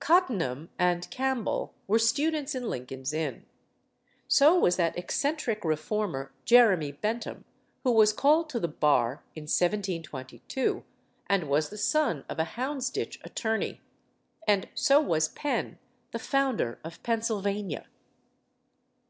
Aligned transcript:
Cottenham 0.00 0.70
and 0.78 1.06
Campbell 1.10 1.74
were 1.86 1.98
students 1.98 2.54
in 2.54 2.70
Lincoln's 2.70 3.12
Inn; 3.12 3.44
so 4.26 4.58
was 4.58 4.76
that 4.76 4.96
eccentric 4.96 5.66
reformer 5.66 6.32
Jeremy 6.46 6.92
Bentham, 6.92 7.44
who 7.84 7.92
was 7.92 8.14
called 8.14 8.48
to 8.48 8.58
the 8.58 8.68
bar 8.68 9.22
in 9.34 9.42
1722, 9.42 10.82
and 11.28 11.46
was 11.46 11.68
the 11.68 11.76
son 11.76 12.24
of 12.30 12.38
a 12.38 12.46
Houndsditch 12.56 13.22
attorney; 13.22 13.82
and 14.48 14.66
so 14.74 14.98
was 14.98 15.28
Penn, 15.28 15.78
the 16.12 16.18
founder 16.18 16.78
of 16.82 17.02
Pennsylvania. 17.02 17.86